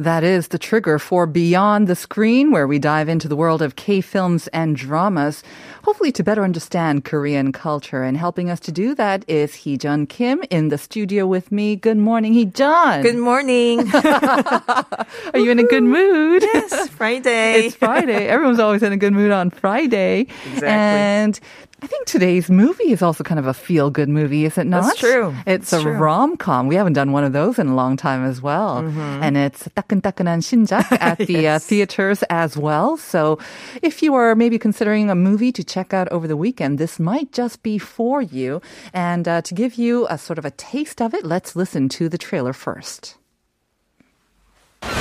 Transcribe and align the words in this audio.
That 0.00 0.22
is 0.22 0.48
the 0.48 0.58
trigger 0.60 1.00
for 1.00 1.26
Beyond 1.26 1.88
the 1.88 1.96
Screen, 1.96 2.52
where 2.52 2.68
we 2.68 2.78
dive 2.78 3.08
into 3.08 3.26
the 3.26 3.34
world 3.34 3.60
of 3.60 3.74
K 3.74 4.00
films 4.00 4.46
and 4.48 4.76
dramas, 4.76 5.42
hopefully 5.82 6.12
to 6.12 6.22
better 6.22 6.44
understand 6.44 7.04
Korean 7.04 7.50
culture. 7.50 8.04
And 8.04 8.16
helping 8.16 8.48
us 8.48 8.60
to 8.60 8.70
do 8.70 8.94
that 8.94 9.24
is 9.26 9.56
Hee-Jun 9.56 10.06
Kim 10.06 10.44
in 10.50 10.68
the 10.68 10.78
studio 10.78 11.26
with 11.26 11.50
me. 11.50 11.74
Good 11.74 11.96
morning, 11.96 12.32
Hee-Jun. 12.32 13.02
Good 13.02 13.16
morning. 13.16 13.92
Are 13.94 14.86
you 15.34 15.50
in 15.50 15.58
a 15.58 15.64
good 15.64 15.82
mood? 15.82 16.42
yes, 16.42 16.88
Friday. 16.90 17.66
It's 17.66 17.74
Friday. 17.74 18.28
Everyone's 18.28 18.60
always 18.60 18.84
in 18.84 18.92
a 18.92 18.96
good 18.96 19.12
mood 19.12 19.32
on 19.32 19.50
Friday. 19.50 20.28
Exactly. 20.46 20.68
And 20.68 21.40
I 21.81 21.87
think 21.87 22.07
today's 22.07 22.49
movie 22.49 22.91
is 22.95 23.01
also 23.01 23.25
kind 23.25 23.39
of 23.39 23.45
a 23.45 23.53
feel 23.53 23.89
good 23.91 24.07
movie, 24.07 24.45
is 24.45 24.57
it 24.57 24.63
not? 24.67 24.83
That's 24.83 24.99
true. 24.99 25.35
It's 25.45 25.71
That's 25.71 25.81
a 25.81 25.83
true. 25.83 25.97
rom 25.97 26.37
com. 26.37 26.67
We 26.67 26.75
haven't 26.75 26.93
done 26.93 27.11
one 27.11 27.25
of 27.25 27.33
those 27.33 27.59
in 27.59 27.67
a 27.67 27.75
long 27.75 27.97
time 27.97 28.23
as 28.23 28.41
well. 28.41 28.77
And 28.77 29.35
it's 29.35 29.67
따끈따끈한 29.75 30.39
신작 30.39 30.87
at 31.01 31.17
the 31.17 31.39
uh, 31.39 31.59
Yes. 31.59 31.65
theaters 31.65 32.23
as 32.29 32.55
well. 32.55 32.95
So 32.95 33.37
if 33.81 34.01
you 34.01 34.15
are 34.15 34.33
maybe 34.33 34.57
considering 34.57 35.09
a 35.09 35.15
movie 35.15 35.51
to 35.51 35.63
check 35.63 35.93
out 35.93 36.07
over 36.07 36.25
the 36.25 36.37
weekend, 36.37 36.77
this 36.79 36.99
might 37.03 37.33
just 37.33 37.63
be 37.63 37.77
for 37.77 38.21
you. 38.21 38.61
And 38.93 39.27
uh, 39.27 39.41
to 39.41 39.53
give 39.53 39.75
you 39.75 40.07
a 40.09 40.17
sort 40.17 40.39
of 40.39 40.45
a 40.45 40.51
taste 40.51 41.01
of 41.01 41.13
it, 41.13 41.25
let's 41.25 41.53
listen 41.53 41.89
to 41.99 42.07
the 42.07 42.17
trailer 42.17 42.53
first. 42.53 43.17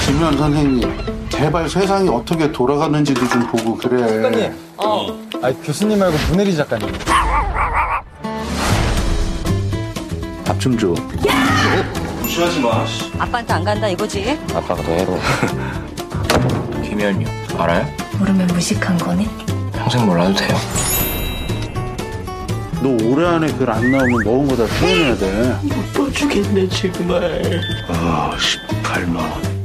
김현 0.08 0.38
선생님, 0.38 1.28
제발 1.30 1.70
세상이 1.70 2.10
어떻게 2.10 2.52
돌아가는지도 2.52 3.28
좀 3.30 3.46
보고 3.48 3.76
그래. 3.78 4.22
작가님. 4.22 4.54
아 5.44 5.52
교수님 5.64 6.00
말고 6.00 6.18
문혜리 6.30 6.56
작가님. 6.56 6.90
밥 10.46 10.58
좀 10.60 10.78
줘. 10.78 10.88
무시하지 12.22 12.60
마. 12.62 12.86
아빠한테 13.20 13.54
안 13.54 13.64
간다 13.64 13.88
이거지? 13.90 14.40
아빠가 14.56 14.82
더 14.82 14.92
해로. 14.92 15.20
김현이요. 16.84 17.28
알아요? 17.58 17.86
모르면 18.18 18.48
무식한 18.48 18.98
거네. 18.98 19.28
평생 19.74 20.06
몰라도 20.06 20.34
돼요. 20.34 20.58
너 22.82 22.90
올해 23.06 23.28
안에 23.28 23.48
글 23.54 23.70
안 23.70 23.92
나오면 23.92 24.24
먹은 24.24 24.48
거다 24.48 24.66
토해내야 24.80 25.16
돼. 25.18 25.56
또 25.94 26.12
주겠네 26.12 26.68
정말. 26.70 27.62
아, 27.90 28.32
18만 28.84 29.16
원. 29.18 29.57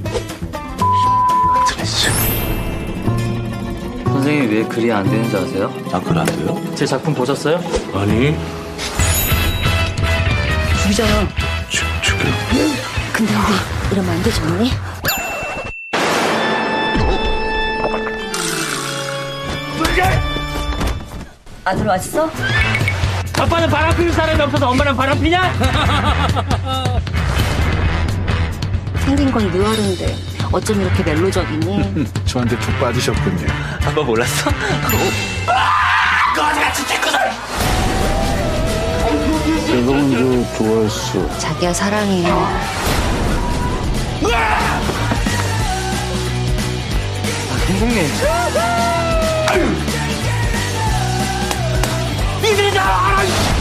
선생님이 4.23 4.55
왜 4.55 4.65
글이 4.65 4.92
안 4.92 5.03
되는지 5.03 5.37
아세요? 5.37 5.69
나글안 5.91 6.25
돼요? 6.27 6.56
제 6.77 6.87
작품 6.87 7.12
보셨어요? 7.12 7.56
아니, 7.92 8.37
죽이잖아. 10.81 11.27
죽 11.69 11.84
죽여. 12.01 12.25
근데 13.12 13.33
우리 13.34 13.91
이러면 13.92 14.14
안 14.14 14.23
되지 14.23 14.41
않니? 14.41 14.70
아들 21.64 21.86
왔어? 21.86 22.29
아빠는 23.41 23.69
바람 23.70 23.96
피는 23.96 24.13
사람이 24.13 24.41
없어서 24.41 24.69
엄마는 24.69 24.96
바람 24.96 25.20
피냐? 25.20 25.52
생긴 29.05 29.30
건 29.30 29.51
느와르인데 29.51 30.17
어쩜 30.52 30.80
이렇게 30.80 31.02
멜로적이니? 31.02 32.07
저한테 32.27 32.57
푹 32.58 32.79
빠지셨군요. 32.80 33.46
아빠 33.85 34.02
몰랐어? 34.02 34.51
내가 39.67 39.92
먼저 39.92 40.55
좋아했어. 40.57 41.39
자기야 41.39 41.73
사랑해. 41.73 42.23
선생님 47.58 47.96
왜 52.42 52.70
갑자기 52.79 53.52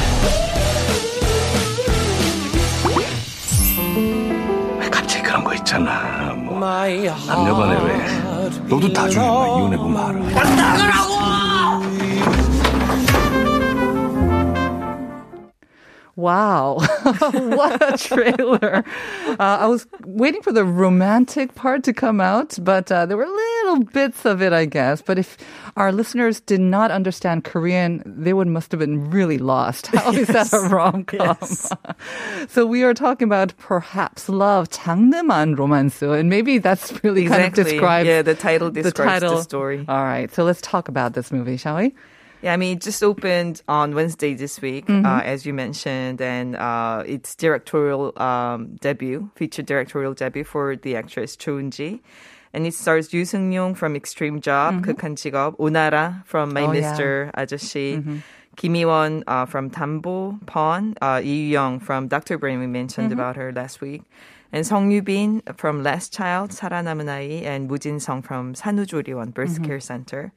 그런 5.32 5.46
거 5.46 5.54
있잖아. 5.54 6.34
뭐 6.36 6.60
남녀간에 7.26 7.82
왜? 7.86 8.50
너도 8.68 8.90
나중에 8.90 9.26
뭐 9.26 9.60
이혼해 9.60 9.78
보면 9.78 10.34
알아. 10.60 11.41
Wow. 16.21 16.79
what 17.05 17.77
a 17.83 17.99
trailer. 17.99 18.85
Uh, 19.29 19.37
I 19.61 19.67
was 19.67 19.87
waiting 20.07 20.41
for 20.41 20.51
the 20.51 20.65
romantic 20.65 21.55
part 21.55 21.85
to 21.85 21.93
come 21.93 22.23
out, 22.23 22.57
but 22.63 22.91
uh, 22.91 23.05
there 23.05 23.19
were 23.19 23.27
little 23.29 23.85
bits 23.85 24.25
of 24.25 24.41
it, 24.41 24.53
I 24.55 24.65
guess. 24.65 25.03
But 25.03 25.19
if 25.19 25.37
our 25.77 25.93
listeners 25.93 26.41
did 26.41 26.61
not 26.61 26.91
understand 26.91 27.45
Korean, 27.45 28.03
they 28.07 28.33
would 28.33 28.49
must 28.49 28.73
have 28.73 28.81
been 28.81 29.11
really 29.11 29.37
lost. 29.37 29.89
How 29.89 30.11
is 30.13 30.29
that 30.29 30.51
a 30.55 30.61
rom 30.73 31.05
com? 31.05 31.37
so 32.49 32.65
we 32.65 32.83
are 32.83 32.95
talking 32.95 33.27
about 33.29 33.53
perhaps 33.59 34.31
love, 34.31 34.71
장르만 34.71 35.59
romance, 35.59 36.01
and 36.01 36.31
maybe 36.31 36.57
that's 36.57 36.93
really 37.05 37.27
kind 37.29 37.43
of 37.43 37.49
Exactly. 37.49 37.73
describes 37.73 38.07
Yeah, 38.09 38.23
the 38.23 38.35
title 38.35 38.71
describes 38.71 39.21
the 39.21 39.27
title. 39.29 39.43
story. 39.43 39.85
All 39.87 40.03
right, 40.05 40.33
so 40.33 40.45
let's 40.45 40.63
talk 40.63 40.89
about 40.89 41.13
this 41.13 41.31
movie, 41.31 41.59
shall 41.59 41.77
we? 41.77 41.95
Yeah, 42.42 42.54
I 42.54 42.58
mean, 42.58 42.78
it 42.78 42.82
just 42.82 43.04
opened 43.04 43.62
on 43.68 43.94
Wednesday 43.94 44.34
this 44.34 44.62
week, 44.62 44.88
mm-hmm. 44.88 45.06
uh, 45.06 45.22
as 45.22 45.46
you 45.46 45.54
mentioned, 45.54 46.22
and 46.22 46.56
uh, 46.56 47.04
its 47.06 47.36
directorial 47.36 48.20
um, 48.20 48.78
debut, 48.82 49.30
feature 49.36 49.62
directorial 49.62 50.16
debut 50.16 50.44
for 50.44 50.76
the 50.76 50.96
actress 50.96 51.36
Cho 51.36 51.58
Eun-ji. 51.58 52.02
And 52.54 52.66
it 52.66 52.74
stars 52.74 53.14
Ryu 53.14 53.24
Seung-ryong 53.24 53.78
from 53.78 53.96
Extreme 53.96 54.42
Job, 54.42 54.76
mm-hmm. 54.76 54.92
극한 54.92 55.16
직업, 55.16 55.58
Onara 55.58 56.26
from 56.26 56.52
My 56.52 56.64
oh, 56.64 56.72
Mister 56.72 57.32
yeah. 57.34 57.46
아저씨, 57.46 57.98
mm-hmm. 57.98 58.18
Kim 58.58 58.74
Mi 58.74 58.86
Won 58.86 59.24
uh, 59.28 59.46
from 59.46 59.70
Tambo, 59.70 60.38
Pawn, 60.48 60.96
uh, 61.02 61.22
Young 61.24 61.80
from 61.80 62.08
Dr. 62.08 62.38
Brain, 62.38 62.60
we 62.60 62.68
mentioned 62.68 63.12
mm-hmm. 63.12 63.20
about 63.20 63.38
her 63.38 63.54
last 63.54 63.80
week 63.80 64.02
and 64.52 64.68
Song 64.68 64.92
Yubin 64.92 65.42
from 65.58 65.84
Last 65.84 66.12
Child, 66.12 66.52
살아남은 66.52 67.08
아이, 67.08 67.46
and 67.46 67.70
Mujin 67.70 68.02
Song 68.02 68.22
from 68.22 68.54
산후조리원 68.54 69.34
Birth 69.34 69.56
mm-hmm. 69.56 69.66
Care 69.66 69.80
Center. 69.80 70.34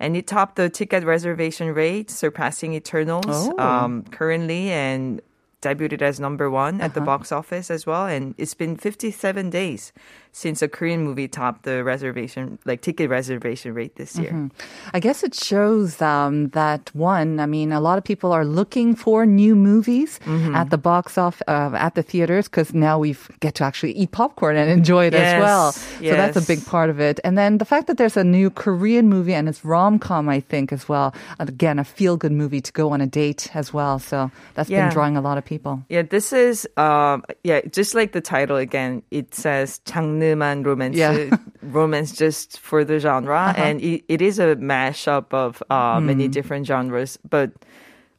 And 0.00 0.16
it 0.16 0.26
topped 0.26 0.56
the 0.56 0.70
ticket 0.70 1.04
reservation 1.04 1.74
rate, 1.74 2.10
surpassing 2.10 2.72
Eternals 2.72 3.26
Oh. 3.28 3.58
um, 3.58 4.02
currently, 4.10 4.70
and 4.70 5.20
debuted 5.62 6.00
as 6.02 6.18
number 6.18 6.50
one 6.50 6.80
at 6.80 6.94
the 6.94 7.00
box 7.00 7.30
office 7.32 7.70
as 7.70 7.86
well. 7.86 8.06
And 8.06 8.34
it's 8.38 8.54
been 8.54 8.76
57 8.76 9.50
days 9.50 9.92
since 10.32 10.62
a 10.62 10.68
Korean 10.68 11.02
movie 11.02 11.26
topped 11.26 11.64
the 11.64 11.82
reservation, 11.82 12.58
like 12.64 12.80
ticket 12.82 13.10
reservation 13.10 13.74
rate 13.74 13.96
this 13.96 14.16
year. 14.16 14.48
I 14.94 15.00
guess 15.00 15.22
it 15.24 15.34
shows 15.34 16.00
um, 16.00 16.48
that 16.50 16.90
one. 16.94 17.40
I 17.40 17.46
mean, 17.46 17.72
a 17.72 17.80
lot 17.80 17.98
of 17.98 18.04
people 18.04 18.30
are 18.32 18.44
looking 18.44 18.94
for 18.94 19.26
new 19.26 19.54
movies 19.56 20.18
Mm-hmm. 20.24 20.54
at 20.54 20.70
the 20.70 20.78
box 20.78 21.18
off 21.18 21.42
uh, 21.48 21.72
at 21.74 21.94
the 21.94 22.02
theaters 22.02 22.46
because 22.48 22.72
now 22.72 22.98
we 22.98 23.16
get 23.40 23.54
to 23.56 23.64
actually 23.64 23.92
eat 23.92 24.12
popcorn 24.12 24.56
and 24.56 24.70
enjoy 24.70 25.06
it 25.06 25.14
as 25.14 25.20
Yes, 25.20 25.40
well. 25.40 25.72
So 25.72 26.16
that's 26.16 26.36
a 26.36 26.40
big 26.42 26.64
part 26.66 26.90
of 26.90 27.00
it. 27.00 27.18
And 27.24 27.36
then 27.36 27.58
the 27.58 27.64
fact 27.64 27.86
that 27.88 27.96
there's 27.98 28.16
a 28.16 28.24
new 28.24 28.50
Korean 28.50 29.08
movie 29.08 29.34
and 29.34 29.48
it's 29.48 29.64
rom 29.64 29.98
com, 29.98 30.28
I 30.28 30.40
think 30.40 30.72
as 30.72 30.88
well. 30.88 31.12
Again, 31.38 31.78
a 31.78 31.84
feel 31.84 32.16
good 32.16 32.32
movie 32.32 32.60
to 32.60 32.72
go 32.72 32.90
on 32.92 33.00
a 33.00 33.06
date 33.06 33.50
as 33.54 33.72
well. 33.72 33.98
So 33.98 34.30
that's 34.54 34.70
Yeah. 34.70 34.86
been 34.86 34.92
drawing 34.94 35.16
a 35.16 35.20
lot 35.20 35.38
of 35.38 35.44
people. 35.49 35.81
Yeah, 35.89 36.03
this 36.05 36.29
is 36.33 36.67
um 36.77 37.23
yeah, 37.43 37.61
just 37.71 37.95
like 37.95 38.13
the 38.13 38.21
title 38.21 38.57
again, 38.57 39.01
it 39.09 39.33
says 39.33 39.81
장르만 39.85 40.65
romance 40.65 40.97
Yeah. 40.97 41.33
romance 41.65 42.13
just 42.13 42.59
for 42.61 42.85
the 42.85 42.99
genre 43.01 43.49
and 43.57 43.81
it, 43.81 44.05
it 44.07 44.21
is 44.21 44.37
a 44.37 44.53
mashup 44.61 45.33
of 45.33 45.63
uh 45.73 45.97
many 45.97 46.29
different 46.29 46.67
genres, 46.69 47.17
but 47.25 47.49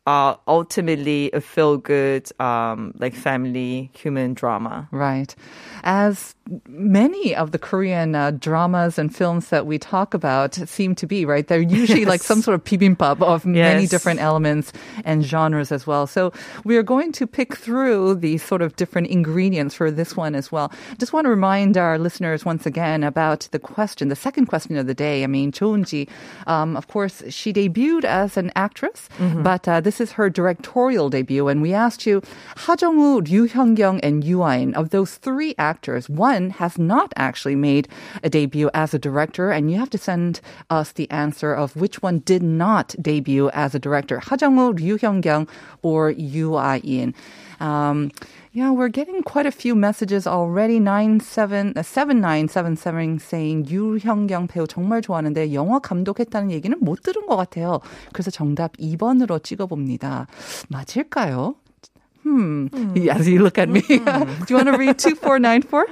uh, 0.07 0.37
ultimately 0.47 1.31
a 1.35 1.41
feel 1.41 1.77
good, 1.79 2.31
um, 2.39 2.95
like 2.99 3.11
family 3.13 3.91
human 3.91 4.35
drama. 4.35 4.87
Right. 4.95 5.35
As 5.83 6.35
many 6.68 7.36
of 7.36 7.52
the 7.52 7.60
Korean 7.60 8.16
uh, 8.16 8.32
dramas 8.32 8.98
and 8.98 9.16
films 9.16 9.50
that 9.50 9.66
we 9.66 9.78
talk 9.78 10.14
about 10.14 10.56
seem 10.56 10.96
to 10.96 11.08
be, 11.08 11.26
right? 11.26 11.48
They're 11.48 11.62
usually 11.62 12.02
yes. 12.02 12.10
like 12.10 12.24
some 12.24 12.42
sort 12.42 12.56
of 12.56 12.64
bibimbap 12.64 13.22
of 13.22 13.46
yes. 13.46 13.74
many 13.74 13.88
different 13.88 14.20
elements 14.20 14.74
and 15.06 15.24
genres 15.24 15.72
as 15.72 15.88
well. 15.88 16.08
So 16.08 16.34
we 16.64 16.78
are 16.78 16.84
going 16.84 17.12
to 17.14 17.28
pick 17.28 17.56
through 17.56 18.16
the 18.16 18.38
sort 18.38 18.62
of 18.62 18.76
different 18.76 19.08
ingredients 19.08 19.76
for 19.76 19.92
this 19.92 20.18
one 20.18 20.36
as 20.36 20.52
well. 20.52 20.72
Just 20.98 21.14
want 21.14 21.26
to 21.26 21.30
remind 21.30 21.78
our 21.78 21.98
listeners 21.98 22.44
once 22.44 22.66
again 22.66 23.04
about 23.04 23.48
the 23.52 23.60
question, 23.60 24.10
the 24.10 24.16
second 24.16 24.48
question 24.48 24.76
of 24.78 24.88
the 24.88 24.94
day. 24.94 25.24
I 25.24 25.28
mean, 25.28 25.52
Cho 25.52 25.74
Eun-ji, 25.74 26.10
um, 26.48 26.76
of 26.76 26.88
course, 26.88 27.24
she 27.30 27.54
debuted 27.54 28.04
as 28.04 28.38
an 28.38 28.52
actress, 28.56 29.08
mm-hmm. 29.18 29.44
but 29.44 29.68
uh, 29.68 29.80
this 29.80 30.02
is 30.02 30.14
her 30.14 30.30
directorial 30.30 31.10
debut. 31.10 31.48
And 31.48 31.62
we 31.62 31.74
asked 31.74 32.06
you, 32.06 32.22
Ha 32.58 32.76
Jung-woo, 32.80 33.22
Ryu 33.22 33.48
Hyun-kyung, 33.48 34.00
and 34.02 34.24
Yu 34.24 34.42
Ah-in, 34.42 34.74
of 34.74 34.90
those 34.90 35.16
three 35.16 35.56
actors, 35.58 36.10
one 36.10 36.41
Chen 36.42 36.50
has 36.52 36.78
not 36.78 37.12
actually 37.16 37.56
made 37.56 37.88
a 38.24 38.30
debut 38.30 38.70
as 38.74 38.94
a 38.94 39.00
director, 39.00 39.50
and 39.52 39.72
you 39.72 39.78
have 39.78 39.90
to 39.92 39.98
send 39.98 40.42
us 40.70 40.92
the 40.94 41.10
answer 41.12 41.54
of 41.54 41.76
which 41.76 42.02
one 42.02 42.20
did 42.20 42.42
not 42.44 42.96
debut 43.02 43.50
as 43.52 43.76
a 43.76 43.80
director, 43.80 44.20
Ha 44.20 44.38
Jung-woo, 44.40 44.72
Ryu 44.74 44.98
Hyun-kyung, 44.98 45.50
or 45.82 46.12
Yu 46.12 46.56
Ah-in. 46.56 47.14
Um, 47.60 48.12
yeah, 48.54 48.72
we're 48.72 48.90
getting 48.90 49.24
quite 49.24 49.46
a 49.46 49.52
few 49.52 49.76
messages 49.76 50.26
already. 50.26 50.80
977977 50.80 53.14
uh, 53.14 53.20
saying 53.20 53.66
유형경 53.70 54.48
배우 54.48 54.66
정말 54.68 55.02
좋아하는데 55.02 55.54
영화 55.54 55.80
감독했다는 55.80 56.52
얘기는 56.52 56.76
못 56.82 57.04
들은 57.04 57.28
것 57.28 57.36
같아요. 57.38 57.80
그래서 58.12 58.32
정답 58.32 58.76
2번으로 58.78 59.44
찍어봅니다. 59.44 60.28
맞을까요? 60.70 61.56
Hmm. 62.24 62.70
Mm. 62.70 63.10
As 63.10 63.28
you 63.28 63.42
look 63.42 63.58
at 63.58 63.70
me, 63.70 63.82
mm. 63.82 64.06
do 64.46 64.54
you 64.54 64.56
want 64.56 64.68
to 64.68 64.78
read 64.78 65.00
2494? 65.00 65.88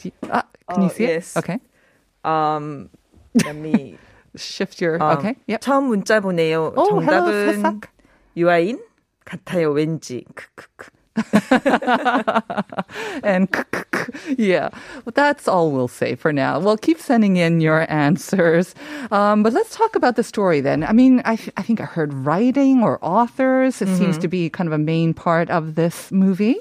Do 0.00 0.08
you- 0.08 0.28
Ah, 0.30 0.44
can 0.70 0.82
you 0.82 0.88
Oh, 0.88 0.92
see 0.92 1.04
it? 1.04 1.08
yes. 1.22 1.36
Okay. 1.36 1.58
Um, 2.24 2.90
let 3.44 3.56
me. 3.56 3.98
Shift 4.36 4.80
your. 4.80 4.96
um, 5.02 5.18
okay. 5.18 5.36
Yep. 5.46 5.60
처음 5.60 5.88
문자 5.92 6.20
보내요. 6.20 6.72
Oh, 6.76 7.00
hello, 7.00 7.28
정답은 7.28 7.60
새싹. 7.62 7.84
유아인 8.36 8.78
같아요. 9.26 9.72
왠지. 9.74 10.24
크크크. 10.34 10.88
and 13.22 13.48
yeah, 14.38 14.70
well, 15.04 15.12
that's 15.14 15.46
all 15.46 15.70
we'll 15.70 15.86
say 15.88 16.14
for 16.14 16.32
now. 16.32 16.58
Well, 16.58 16.78
keep 16.78 16.98
sending 16.98 17.36
in 17.36 17.60
your 17.60 17.84
answers. 17.92 18.74
Um, 19.10 19.42
but 19.42 19.52
let's 19.52 19.76
talk 19.76 19.94
about 19.94 20.16
the 20.16 20.22
story 20.22 20.62
then. 20.62 20.82
I 20.84 20.92
mean, 20.92 21.20
I, 21.26 21.36
I 21.58 21.62
think 21.62 21.82
I 21.82 21.84
heard 21.84 22.14
writing 22.14 22.82
or 22.82 22.98
authors. 23.04 23.82
It 23.82 23.88
seems 23.96 24.16
to 24.18 24.28
be 24.28 24.48
kind 24.48 24.66
of 24.66 24.72
a 24.72 24.78
main 24.78 25.12
part 25.12 25.50
of 25.50 25.74
this 25.74 26.10
movie. 26.10 26.56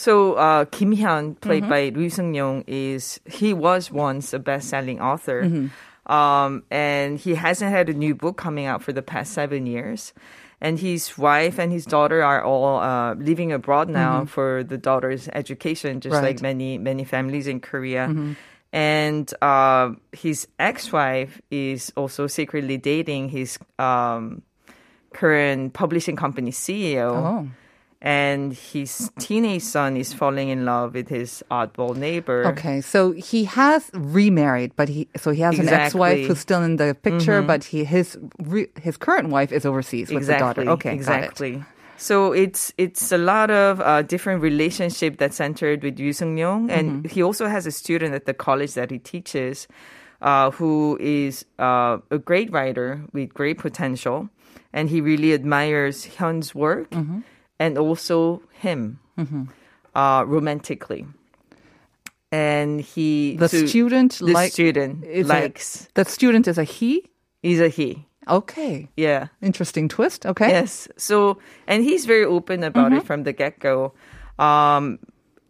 So 0.00 0.32
uh, 0.40 0.64
Kim 0.72 0.96
Hyun, 0.96 1.36
played 1.44 1.68
Mm-hmm. 1.68 1.76
by 1.76 1.92
Lee 1.92 2.08
Seung 2.08 2.32
Young, 2.34 2.64
is 2.66 3.20
he 3.28 3.52
was 3.52 3.92
once 3.92 4.32
a 4.32 4.40
best-selling 4.40 4.96
author, 4.96 5.44
Mm-hmm. 5.44 5.68
um, 6.08 6.64
and 6.72 7.20
he 7.20 7.36
hasn't 7.36 7.68
had 7.68 7.92
a 7.92 7.92
new 7.92 8.14
book 8.16 8.40
coming 8.40 8.64
out 8.64 8.80
for 8.80 8.96
the 8.96 9.02
past 9.04 9.36
seven 9.36 9.66
years. 9.68 10.16
And 10.62 10.80
his 10.80 11.16
wife 11.20 11.60
and 11.60 11.68
his 11.72 11.84
daughter 11.84 12.24
are 12.24 12.40
all 12.44 12.80
uh, 12.80 13.12
living 13.20 13.52
abroad 13.52 13.88
now 13.92 14.24
for 14.24 14.64
the 14.64 14.76
daughter's 14.80 15.28
education, 15.36 16.00
just 16.00 16.16
Mm-hmm. 16.16 16.24
Right. 16.24 16.36
like 16.36 16.40
many 16.40 16.78
many 16.80 17.04
families 17.04 17.44
in 17.46 17.60
Korea. 17.60 18.08
Mm-hmm. 18.08 18.40
And 18.72 19.26
uh, 19.44 20.00
his 20.16 20.48
ex-wife 20.56 21.40
is 21.50 21.92
also 21.96 22.24
secretly 22.28 22.76
dating 22.80 23.28
his 23.36 23.58
um, 23.78 24.40
current 25.12 25.72
publishing 25.76 26.16
company 26.16 26.52
CEO 26.52 27.12
Oh. 27.12 27.48
And 28.02 28.54
his 28.54 29.12
teenage 29.18 29.60
son 29.62 29.96
is 29.96 30.14
falling 30.14 30.48
in 30.48 30.64
love 30.64 30.94
with 30.94 31.08
his 31.08 31.44
oddball 31.50 31.94
neighbor. 31.94 32.46
Okay, 32.56 32.80
so 32.80 33.12
he 33.12 33.44
has 33.44 33.90
remarried, 33.92 34.72
but 34.74 34.88
he 34.88 35.08
so 35.16 35.32
he 35.32 35.42
has 35.42 35.58
an 35.58 35.68
ex-wife 35.68 36.26
who's 36.26 36.38
still 36.40 36.62
in 36.62 36.76
the 36.76 36.94
picture, 36.94 37.42
but 37.42 37.64
he 37.64 37.84
his 37.84 38.16
re, 38.40 38.68
his 38.80 38.96
current 38.96 39.28
wife 39.28 39.52
is 39.52 39.66
overseas 39.66 40.08
with 40.08 40.24
the 40.26 40.32
Exactly. 40.32 40.64
daughter. 40.64 40.70
Okay, 40.80 40.94
exactly. 40.94 41.62
So 41.98 42.32
it's 42.32 42.72
it's 42.78 43.12
a 43.12 43.18
lot 43.20 43.50
of 43.50 43.80
uh, 43.84 44.00
different 44.00 44.40
relationship 44.40 45.18
that's 45.18 45.36
centered 45.36 45.82
with 45.84 46.00
Ryu 46.00 46.12
Seung-ryong, 46.16 46.70
and 46.72 47.04
Mm-hmm. 47.04 47.08
he 47.12 47.20
also 47.22 47.48
has 47.52 47.66
a 47.66 47.70
student 47.70 48.14
at 48.16 48.24
the 48.24 48.32
college 48.32 48.72
that 48.80 48.90
he 48.90 48.96
teaches, 48.98 49.68
uh, 50.24 50.50
who 50.52 50.96
is 51.04 51.44
uh, 51.60 51.98
a 52.10 52.16
great 52.16 52.50
writer 52.50 53.04
with 53.12 53.34
great 53.36 53.58
potential, 53.58 54.30
and 54.72 54.88
he 54.88 55.02
really 55.04 55.34
admires 55.36 56.16
Hyun's 56.16 56.54
work 56.56 56.88
Mm-hmm. 56.96 57.20
And 57.60 57.78
also 57.78 58.42
him 58.50 58.98
uh, 59.94 60.24
romantically. 60.26 61.06
And 62.32 62.80
he 62.80 63.36
The 63.36 63.48
so 63.48 63.66
student 63.66 64.18
the 64.18 64.32
like- 64.32 64.52
student 64.52 65.04
is 65.04 65.26
a- 65.26 65.28
likes 65.42 65.88
The 65.94 66.04
student 66.04 66.46
is 66.48 66.58
a 66.58 66.64
he. 66.64 67.10
he's 67.42 67.60
a 67.60 67.68
he. 67.68 68.06
Okay, 68.28 68.88
Yeah. 68.96 69.28
interesting 69.42 69.88
twist. 69.88 70.24
Okay, 70.26 70.48
Yes. 70.50 70.86
So, 70.96 71.38
and 71.66 71.82
he's 71.82 72.06
very 72.06 72.24
open 72.24 72.62
about 72.62 72.90
Mm-hmm. 72.92 72.98
it 72.98 73.06
from 73.06 73.24
the 73.24 73.32
get 73.32 73.58
go. 73.58 73.92
Um, 74.38 74.98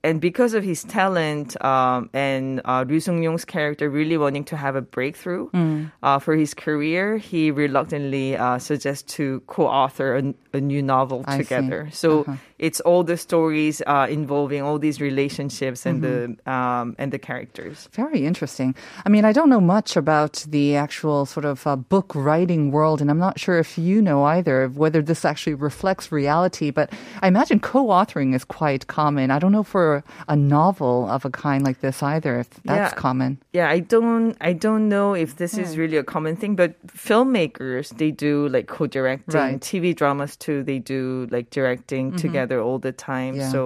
and 0.03 0.21
because 0.21 0.55
of 0.55 0.65
his 0.65 0.85
talent 0.85 1.63
um, 1.65 2.09
and 2.15 2.61
uh, 2.65 2.85
Ryu 2.89 3.01
Seung-ryong's 3.01 3.45
character 3.45 3.91
really 3.91 4.17
wanting 4.17 4.45
to 4.45 4.57
have 4.57 4.77
a 4.77 4.83
breakthrough 4.83 5.51
Mm. 5.51 5.91
uh, 6.03 6.19
for 6.19 6.35
his 6.37 6.55
career, 6.55 7.19
he 7.19 7.51
reluctantly 7.51 8.37
uh, 8.37 8.59
suggests 8.59 9.15
to 9.17 9.41
co-author 9.47 10.17
a, 10.17 10.35
a 10.57 10.61
new 10.61 10.83
novel 10.83 11.25
I 11.27 11.39
see. 11.39 11.45
together. 11.45 11.89
So 11.93 12.21
Uh-huh. 12.21 12.37
it's 12.59 12.81
all 12.81 13.03
the 13.05 13.17
stories 13.17 13.83
uh, 13.87 14.07
involving 14.11 14.63
all 14.63 14.79
these 14.79 15.01
relationships 15.01 15.87
and 15.87 16.03
the 16.03 16.09
Mm-hmm. 16.11 16.51
um, 16.51 16.95
and 16.99 17.13
the 17.13 17.19
characters. 17.19 17.89
Very 17.93 18.25
interesting. 18.27 18.75
I 19.07 19.09
mean, 19.09 19.25
I 19.25 19.33
don't 19.33 19.49
know 19.49 19.61
much 19.77 19.97
about 19.97 20.45
the 20.49 20.77
actual 20.77 21.25
sort 21.27 21.45
of 21.45 21.67
uh, 21.67 21.77
book 21.77 22.13
writing 22.15 22.71
world, 22.73 23.01
and 23.01 23.11
I'm 23.11 23.19
not 23.19 23.39
sure 23.39 23.59
if 23.59 23.77
you 23.79 24.01
know 24.03 24.25
either 24.25 24.63
of 24.65 24.77
whether 24.77 25.03
this 25.03 25.25
actually 25.25 25.55
reflects 25.55 26.13
reality. 26.13 26.71
But 26.71 26.91
I 27.23 27.29
imagine 27.29 27.61
co-authoring 27.61 28.35
is 28.35 28.45
quite 28.45 28.87
common. 28.87 29.31
I 29.31 29.39
don't 29.39 29.53
know 29.53 29.63
for 29.65 29.90
a 30.29 30.37
novel 30.37 30.97
of 31.15 31.25
a 31.25 31.31
kind 31.31 31.63
like 31.69 31.81
this 31.81 32.03
either, 32.03 32.33
if 32.43 32.49
that's 32.65 32.93
Yeah. 32.95 33.01
common. 33.07 33.31
Yeah, 33.59 33.69
I 33.77 33.81
don't 33.95 34.37
I 34.51 34.53
don't 34.67 34.89
know 34.89 35.09
if 35.25 35.31
this 35.43 35.53
is 35.63 35.69
Hmm. 35.75 35.81
really 35.83 35.99
a 36.05 36.05
common 36.15 36.35
thing, 36.41 36.53
but 36.63 36.71
filmmakers 37.15 37.87
they 38.01 38.11
do 38.27 38.49
like 38.49 38.67
co-directing, 38.77 39.35
Right. 39.41 39.61
TV 39.61 39.95
dramas 40.01 40.37
too. 40.37 40.63
They 40.71 40.79
do 40.79 41.27
like 41.31 41.47
directing 41.51 42.05
together 42.17 42.59
all 42.67 42.79
the 42.79 42.93
time. 42.93 43.33
Mm-hmm. 43.35 43.41
Yeah. 43.41 43.53
So 43.53 43.63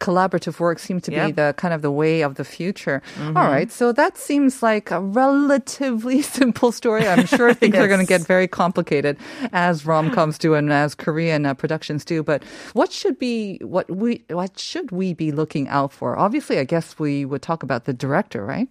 Collaborative 0.00 0.60
work 0.60 0.78
seems 0.78 1.02
to 1.02 1.10
be 1.10 1.32
the 1.32 1.54
kind 1.56 1.74
of 1.74 1.82
the 1.82 1.90
way 1.90 2.22
of 2.22 2.32
the 2.40 2.44
future. 2.44 3.02
Mm-hmm. 3.18 3.36
All 3.36 3.48
right, 3.56 3.70
so 3.70 3.92
that 3.92 4.16
seems 4.16 4.62
like 4.62 4.90
a 4.92 5.00
relatively 5.00 6.22
simple 6.40 6.70
story. 6.72 7.04
I'm 7.06 7.26
sure 7.36 7.52
things 7.54 7.74
are 7.74 7.88
going 7.88 8.04
to 8.06 8.06
get 8.06 8.20
very 8.34 8.46
complicated 8.46 9.16
as 9.52 9.84
rom-coms 9.86 10.38
do 10.38 10.54
and 10.54 10.72
as 10.72 10.94
Korean 10.94 11.46
uh, 11.46 11.54
productions 11.54 12.04
do. 12.04 12.22
But 12.22 12.44
what 12.78 12.92
should 12.92 13.18
be 13.18 13.58
what 13.62 13.86
we 13.90 14.22
what 14.30 14.52
should 14.58 14.88
we 14.92 15.14
be 15.14 15.28
looking 15.32 15.47
out 15.68 15.92
for? 15.92 16.18
Obviously, 16.18 16.58
I 16.60 16.64
guess 16.64 16.98
we 16.98 17.24
would 17.24 17.40
talk 17.40 17.62
about 17.62 17.84
the 17.86 17.94
director, 17.96 18.44
right? 18.44 18.68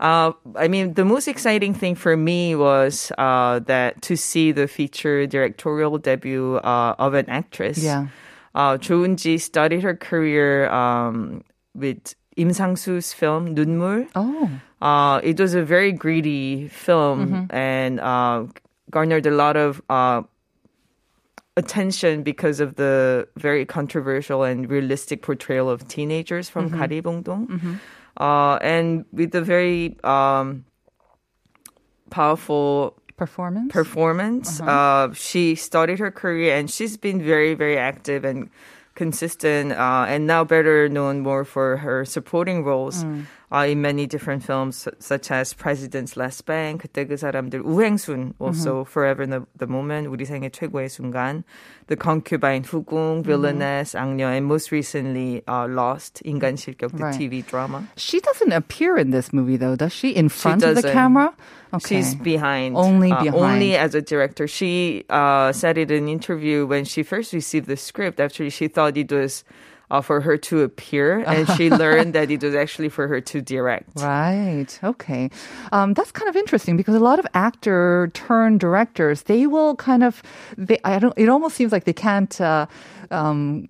Uh, 0.00 0.32
I 0.56 0.68
mean, 0.68 0.94
the 0.94 1.04
most 1.04 1.28
exciting 1.28 1.74
thing 1.74 1.94
for 1.94 2.16
me 2.16 2.54
was 2.54 3.12
uh, 3.18 3.60
that 3.66 4.00
to 4.02 4.16
see 4.16 4.52
the 4.52 4.68
feature 4.68 5.26
directorial 5.26 5.98
debut 5.98 6.56
uh, 6.56 6.94
of 6.98 7.12
an 7.14 7.28
actress. 7.28 7.82
Yeah. 7.82 8.08
Uh, 8.54 8.78
Eun-ji 8.78 9.38
started 9.38 9.82
her 9.82 9.94
career 9.94 10.68
um, 10.72 11.44
with 11.74 12.14
Im 12.36 12.52
Sang-soo's 12.52 13.12
film 13.12 13.54
눈물. 13.54 14.08
Oh, 14.14 14.48
Uh, 14.80 15.20
it 15.22 15.38
was 15.38 15.52
a 15.52 15.62
very 15.62 15.92
greedy 15.92 16.66
film 16.68 17.44
and 17.52 18.00
uh, 18.00 18.46
garnered 18.90 19.26
a 19.26 19.30
lot 19.30 19.54
of 19.54 19.82
uh, 19.90 20.22
attention 21.60 22.22
because 22.22 22.58
of 22.64 22.70
the 22.82 23.28
very 23.36 23.64
controversial 23.76 24.40
and 24.42 24.58
realistic 24.70 25.18
portrayal 25.28 25.68
of 25.74 25.78
teenagers 25.96 26.46
from 26.48 26.64
mm 26.66 27.78
Uh, 28.16 28.58
and 28.74 28.88
with 29.12 29.32
a 29.42 29.44
very 29.54 29.96
um, 30.04 30.46
powerful 32.10 33.00
performance. 33.16 33.72
performance. 33.72 34.60
Uh, 34.60 35.08
she 35.14 35.54
started 35.54 35.98
her 36.04 36.10
career 36.10 36.50
and 36.58 36.68
she's 36.68 36.96
been 37.06 37.22
very, 37.22 37.54
very 37.54 37.78
active 37.78 38.24
and 38.30 38.50
consistent 38.94 39.72
uh, 39.72 40.04
and 40.12 40.26
now 40.26 40.42
better 40.44 40.88
known 40.88 41.20
more 41.20 41.44
for 41.44 41.78
her 41.78 42.04
supporting 42.04 42.64
roles 42.64 43.04
uh, 43.51 43.65
in 43.67 43.81
many 43.81 44.05
different 44.07 44.43
films 44.43 44.77
su- 44.77 44.91
such 44.99 45.31
as 45.31 45.53
President's 45.53 46.17
Last 46.17 46.45
Bank, 46.45 46.81
그때 46.83 47.05
그 47.05 47.15
사람들, 47.17 47.61
우행순, 47.63 48.33
also 48.39 48.83
Forever 48.83 49.23
in 49.23 49.29
the, 49.29 49.41
the 49.57 49.67
Moment, 49.67 50.07
우리 50.09 50.25
생애 50.25 50.49
최고의 50.49 50.89
순간, 50.89 51.43
The 51.87 51.95
Concubine, 51.95 52.63
후궁, 52.63 53.23
Villainess, 53.23 53.95
악녀, 53.95 54.27
and 54.35 54.45
most 54.47 54.71
recently 54.71 55.43
uh, 55.47 55.67
Lost, 55.69 56.21
인간 56.25 56.55
실격, 56.57 56.91
the 56.97 57.03
Right. 57.05 57.15
TV 57.15 57.45
drama. 57.45 57.87
She 57.95 58.19
doesn't 58.19 58.51
appear 58.51 58.97
in 58.97 59.11
this 59.11 59.31
movie 59.31 59.57
though, 59.57 59.75
does 59.75 59.93
she? 59.93 60.09
In 60.09 60.29
front 60.29 60.63
of 60.63 60.75
the 60.75 60.81
doesn't. 60.81 60.93
camera? 60.93 61.33
Okay. 61.73 61.97
She's 61.97 62.15
behind. 62.15 62.75
Only 62.77 63.11
uh, 63.11 63.21
behind. 63.21 63.35
Only 63.35 63.75
as 63.75 63.93
a 63.95 64.01
director. 64.01 64.47
She 64.47 65.03
uh, 65.09 65.51
said 65.51 65.77
it 65.77 65.91
in 65.91 66.03
an 66.03 66.09
interview 66.09 66.65
when 66.65 66.85
she 66.85 67.03
first 67.03 67.33
received 67.33 67.67
the 67.67 67.75
script. 67.77 68.19
Actually, 68.19 68.49
she 68.49 68.67
thought 68.69 68.95
it 68.97 69.11
was 69.11 69.43
uh, 69.90 70.00
for 70.00 70.20
her 70.20 70.36
to 70.36 70.62
appear, 70.62 71.20
and 71.20 71.48
she 71.56 71.70
learned 71.82 72.14
that 72.14 72.30
it 72.30 72.42
was 72.42 72.54
actually 72.54 72.88
for 72.88 73.08
her 73.08 73.20
to 73.20 73.40
direct. 73.40 73.90
Right. 73.96 74.78
Okay. 74.82 75.30
Um, 75.72 75.94
that's 75.94 76.12
kind 76.12 76.28
of 76.28 76.36
interesting 76.36 76.76
because 76.76 76.94
a 76.94 77.00
lot 77.00 77.18
of 77.18 77.26
actor 77.34 78.10
turn 78.14 78.58
directors, 78.58 79.22
they 79.22 79.46
will 79.46 79.76
kind 79.76 80.04
of, 80.04 80.22
they, 80.56 80.78
I 80.84 80.98
don't, 80.98 81.14
it 81.16 81.28
almost 81.28 81.56
seems 81.56 81.72
like 81.72 81.84
they 81.84 81.92
can't, 81.92 82.40
uh, 82.40 82.66
um, 83.10 83.68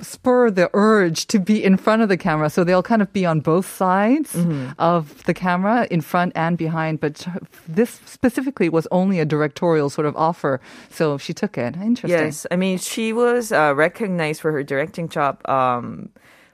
spur 0.00 0.50
the 0.50 0.70
urge 0.74 1.26
to 1.26 1.38
be 1.38 1.62
in 1.62 1.76
front 1.76 2.02
of 2.02 2.08
the 2.08 2.16
camera. 2.16 2.50
So 2.50 2.64
they'll 2.64 2.82
kind 2.82 3.02
of 3.02 3.12
be 3.12 3.24
on 3.24 3.40
both 3.40 3.66
sides 3.66 4.34
mm-hmm. 4.34 4.70
of 4.78 5.24
the 5.24 5.34
camera, 5.34 5.86
in 5.90 6.00
front 6.00 6.32
and 6.34 6.58
behind. 6.58 7.00
But 7.00 7.26
this 7.66 8.00
specifically 8.04 8.68
was 8.68 8.86
only 8.90 9.20
a 9.20 9.24
directorial 9.24 9.90
sort 9.90 10.06
of 10.06 10.16
offer. 10.16 10.60
So 10.90 11.18
she 11.18 11.32
took 11.32 11.56
it. 11.56 11.76
Interesting. 11.76 12.10
Yes. 12.10 12.46
I 12.50 12.56
mean, 12.56 12.78
she 12.78 13.12
was 13.12 13.52
uh, 13.52 13.74
recognized 13.74 14.40
for 14.40 14.52
her 14.52 14.62
directing 14.62 15.08
job. 15.08 15.40
Um, 15.48 16.10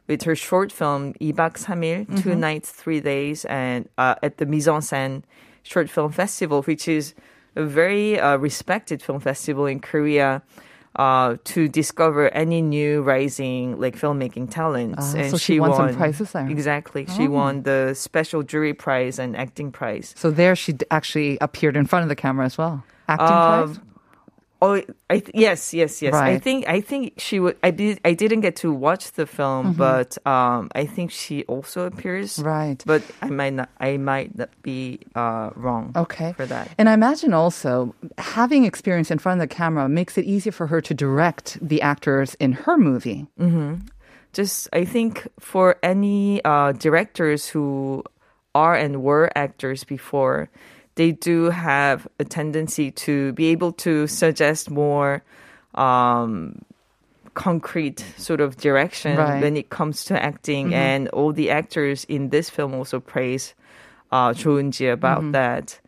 with 0.09 0.25
her 0.25 0.35
short 0.35 0.73
film 0.73 1.15
2박 1.15 1.55
3일, 1.55 2.07
mm-hmm. 2.07 2.17
Two 2.17 2.35
Nights, 2.35 2.71
Three 2.71 3.01
Days, 3.01 3.45
and 3.47 3.89
uh, 3.97 4.17
at 4.23 4.39
the 4.39 4.47
Mise 4.47 4.69
en 4.69 4.81
Scène 4.81 5.23
Short 5.63 5.89
Film 5.89 6.11
Festival, 6.11 6.63
which 6.63 6.89
is 6.89 7.15
a 7.55 7.65
very 7.65 8.19
uh, 8.19 8.37
respected 8.37 9.03
film 9.03 9.21
festival 9.21 9.67
in 9.67 9.81
Korea. 9.81 10.43
Uh, 10.95 11.37
to 11.45 11.69
discover 11.69 12.29
any 12.35 12.61
new 12.61 13.01
rising 13.01 13.81
like 13.81 13.97
filmmaking 13.97 14.51
talents, 14.51 15.15
Ah, 15.15 15.19
and 15.21 15.31
so 15.31 15.39
she 15.39 15.59
won 15.59 15.75
some 15.75 15.97
prizes 15.97 16.33
there. 16.33 16.47
Exactly, 16.47 17.07
she 17.07 17.29
won 17.29 17.63
the 17.63 17.95
special 17.95 18.43
jury 18.43 18.75
prize 18.75 19.19
and 19.19 19.35
acting 19.35 19.73
prize. 19.73 20.13
So 20.19 20.31
there 20.31 20.55
she 20.55 20.77
actually 20.91 21.39
appeared 21.41 21.77
in 21.79 21.87
front 21.87 22.03
of 22.03 22.11
the 22.11 22.15
camera 22.17 22.45
as 22.45 22.59
well. 22.59 22.85
Acting 23.09 23.27
Um, 23.37 23.75
prize? 23.75 23.81
Oh, 24.63 24.81
I 25.11 25.19
th- 25.19 25.35
yes, 25.35 25.75
yes, 25.75 26.01
yes. 26.01 26.15
I 26.15 26.39
think 26.39 26.69
I 26.69 26.81
think 26.81 27.15
she 27.19 27.41
would. 27.41 27.57
I 27.65 27.73
did. 27.73 27.99
I 28.05 28.15
didn't 28.15 28.43
get 28.43 28.55
to 28.63 28.73
watch 28.73 29.11
the 29.19 29.27
film, 29.27 29.73
but 29.75 30.17
um, 30.25 30.71
I 30.73 30.87
think 30.87 31.11
she 31.11 31.43
also 31.51 31.85
appears. 31.85 32.39
Right. 32.39 32.81
But 32.87 33.03
I 33.21 33.27
might 33.27 33.55
not. 33.55 33.71
I 33.81 33.97
might 33.97 34.39
not 34.39 34.51
be 34.63 35.01
uh, 35.17 35.51
wrong. 35.57 35.91
Okay. 35.97 36.33
For 36.35 36.47
that. 36.47 36.71
And 36.79 36.89
I 36.89 36.95
imagine 36.95 37.35
also 37.35 37.93
having 38.19 38.65
experience 38.65 39.11
in 39.11 39.19
front 39.19 39.43
of 39.43 39.49
the 39.49 39.53
camera 39.53 39.89
makes 39.89 40.17
it 40.17 40.25
easier 40.25 40.53
for 40.53 40.69
her 40.69 40.81
to 40.81 40.95
direct 40.95 41.59
the 41.61 41.83
actors 41.83 42.37
in 42.39 42.53
her 42.53 42.79
movie. 42.79 43.27
Just 44.33 44.69
I 44.73 44.85
think 44.85 45.27
for 45.41 45.77
any 45.83 46.39
uh, 46.45 46.71
directors 46.71 47.49
who 47.49 48.05
are 48.55 48.77
and 48.77 49.03
were 49.03 49.29
actors 49.35 49.83
before, 49.83 50.49
they 50.95 51.13
do 51.13 51.51
have 51.51 52.07
a 52.19 52.25
tendency 52.25 52.91
to 52.91 53.33
be 53.33 53.47
able 53.47 53.73
to 53.73 54.07
suggest 54.07 54.71
more 54.71 55.23
um, 55.75 56.63
concrete 57.35 58.05
sort 58.19 58.41
of 58.41 58.57
direction 58.57 59.17
right. 59.17 59.41
when 59.41 59.57
it 59.57 59.71
comes 59.71 60.05
to 60.05 60.23
acting. 60.23 60.67
Mm-hmm. 60.67 60.75
And 60.75 61.09
all 61.09 61.33
the 61.33 61.51
actors 61.51 62.05
in 62.05 62.29
this 62.29 62.51
film 62.51 62.75
also 62.75 63.01
praise 63.01 63.55
uh, 64.11 64.35
Cho 64.35 64.57
Eun-ji 64.57 64.89
about 64.89 65.21
mm-hmm. 65.21 65.33
that. 65.33 65.81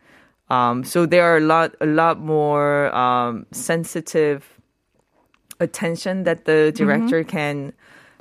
Um, 0.49 0.83
so 0.83 1.05
there 1.05 1.23
are 1.23 1.37
a 1.37 1.41
lot, 1.41 1.75
a 1.81 1.85
lot 1.85 2.19
more 2.19 2.93
um, 2.95 3.45
sensitive 3.51 4.45
attention 5.59 6.23
that 6.23 6.45
the 6.45 6.51
mm-hmm. 6.51 6.83
director 6.83 7.21
mm-hmm. 7.21 7.29
can 7.29 7.73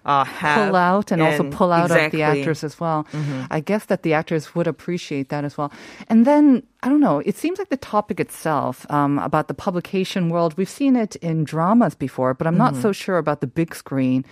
uh 0.04 0.24
have 0.24 0.68
Pull 0.68 0.76
out 0.76 1.10
and, 1.12 1.22
also 1.22 1.44
pull 1.50 1.72
out 1.72 1.84
of 1.84 1.88
the 1.88 1.94
exactly. 1.96 2.20
Mm-hmm. 2.20 2.38
actors 2.40 2.64
as 2.64 2.78
well. 2.80 3.06
I 3.50 3.60
guess 3.60 3.84
that 3.86 4.02
the 4.02 4.12
actors 4.14 4.54
would 4.54 4.66
appreciate 4.66 5.28
that 5.30 5.44
as 5.44 5.56
well. 5.58 5.70
And 6.08 6.26
then, 6.26 6.62
I 6.82 6.88
don't 6.90 7.00
know, 7.00 7.18
it 7.24 7.36
seems 7.36 7.58
like 7.58 7.70
the 7.70 7.76
topic 7.76 8.20
itself 8.20 8.86
um, 8.90 9.18
about 9.18 9.48
the 9.48 9.54
publication 9.54 10.28
world, 10.28 10.56
we've 10.58 10.68
seen 10.68 10.94
it 10.96 11.16
in 11.16 11.44
dramas 11.44 11.94
before, 11.94 12.34
but 12.34 12.46
I'm 12.46 12.58
not 12.58 12.72
Mm-hmm. 12.72 12.82
so 12.82 12.92
sure 12.92 13.18
about 13.18 13.40
the 13.40 13.46
big 13.46 13.74
screen. 13.74 14.24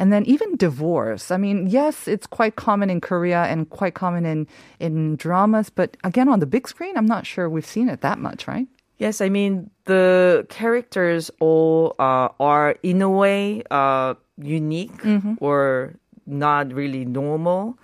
And 0.00 0.12
then 0.12 0.24
even 0.26 0.56
divorce. 0.56 1.30
I 1.32 1.36
mean, 1.38 1.66
yes, 1.66 2.06
it's 2.06 2.26
quite 2.26 2.54
common 2.54 2.88
in 2.88 3.00
Korea 3.00 3.42
and 3.50 3.68
quite 3.68 3.94
common 3.94 4.24
in, 4.24 4.46
in 4.78 5.16
dramas, 5.16 5.70
but 5.70 5.96
again, 6.04 6.28
on 6.28 6.38
the 6.38 6.46
big 6.46 6.68
screen, 6.68 6.96
I'm 6.96 7.06
not 7.06 7.26
sure 7.26 7.50
we've 7.50 7.66
seen 7.66 7.88
it 7.88 8.00
that 8.02 8.18
much, 8.20 8.46
right? 8.46 8.68
Yes, 8.98 9.20
I 9.20 9.28
mean 9.28 9.70
the 9.84 10.46
characters 10.48 11.30
all 11.40 11.94
uh, 11.98 12.28
are 12.40 12.76
in 12.82 13.00
a 13.00 13.08
way 13.08 13.62
uh, 13.70 14.14
unique 14.36 15.04
or 15.40 15.94
not 16.26 16.72
really 16.72 17.04
normal. 17.04 17.78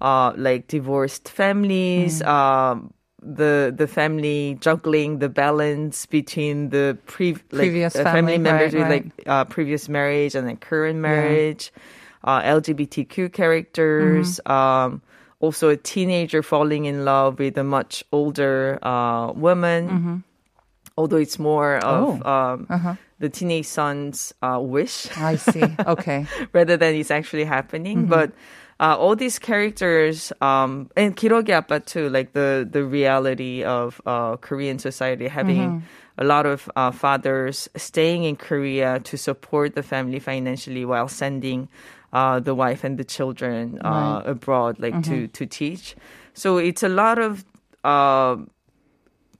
Uh, 0.00 0.32
like 0.36 0.66
divorced 0.66 1.28
families, 1.28 2.22
um, 2.22 2.92
the 3.22 3.72
the 3.76 3.86
family 3.86 4.58
juggling 4.60 5.20
the 5.20 5.28
balance 5.28 6.06
between 6.06 6.70
the 6.70 6.98
pre- 7.06 7.34
Previous 7.34 7.94
uh, 7.94 8.02
family, 8.02 8.36
members 8.36 8.74
right, 8.74 8.80
with 8.80 8.90
right. 8.90 9.04
like 9.04 9.26
uh, 9.28 9.44
previous 9.44 9.88
marriage 9.88 10.34
and 10.34 10.48
then 10.48 10.56
current 10.56 10.98
marriage, 10.98 11.72
uh, 12.24 12.40
LGBTQ 12.42 13.32
characters. 13.32 14.40
Mm-hmm. 14.44 14.52
Um, 14.52 15.02
also, 15.38 15.68
a 15.68 15.76
teenager 15.76 16.42
falling 16.42 16.86
in 16.86 17.04
love 17.04 17.38
with 17.38 17.56
a 17.56 17.64
much 17.64 18.02
older 18.10 18.80
uh, 18.82 19.32
woman. 19.32 19.88
Mm-hmm 19.88 20.16
although 20.96 21.16
it's 21.16 21.38
more 21.38 21.76
of 21.76 22.22
oh. 22.24 22.30
um, 22.30 22.66
uh-huh. 22.68 22.94
the 23.18 23.28
teenage 23.28 23.66
son's 23.66 24.34
uh, 24.42 24.58
wish. 24.60 25.08
I 25.16 25.36
see. 25.36 25.62
Okay. 25.86 26.26
rather 26.52 26.76
than 26.76 26.94
it's 26.94 27.10
actually 27.10 27.44
happening, 27.44 27.98
mm-hmm. 27.98 28.10
but. 28.10 28.32
Uh, 28.80 28.96
all 28.96 29.14
these 29.14 29.38
characters 29.38 30.32
um, 30.40 30.90
and 30.96 31.16
Kirogi 31.16 31.50
Appa 31.50 31.78
too, 31.80 32.08
like 32.08 32.32
the 32.32 32.66
the 32.68 32.82
reality 32.82 33.62
of 33.62 34.00
uh, 34.06 34.34
Korean 34.38 34.80
society 34.80 35.28
having 35.28 35.60
mm-hmm. 35.60 36.18
a 36.18 36.24
lot 36.24 36.46
of 36.46 36.68
uh, 36.74 36.90
fathers 36.90 37.68
staying 37.76 38.24
in 38.24 38.34
Korea 38.34 38.98
to 38.98 39.16
support 39.16 39.76
the 39.76 39.84
family 39.84 40.18
financially 40.18 40.84
while 40.84 41.06
sending 41.06 41.68
uh, 42.12 42.40
the 42.40 42.56
wife 42.56 42.82
and 42.82 42.98
the 42.98 43.04
children 43.04 43.78
uh, 43.84 43.88
right. 43.88 44.22
abroad, 44.26 44.80
like 44.80 44.94
mm-hmm. 44.94 45.26
to 45.26 45.28
to 45.28 45.46
teach. 45.46 45.94
So 46.34 46.58
it's 46.58 46.82
a 46.82 46.88
lot 46.88 47.18
of 47.18 47.44
uh, 47.84 48.36